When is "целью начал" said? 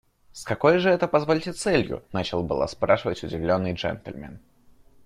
1.53-2.41